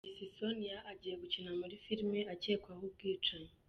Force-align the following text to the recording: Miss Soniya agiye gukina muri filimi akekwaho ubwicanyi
Miss 0.07 0.33
Soniya 0.37 0.77
agiye 0.91 1.15
gukina 1.21 1.49
muri 1.59 1.75
filimi 1.83 2.19
akekwaho 2.33 2.81
ubwicanyi 2.89 3.51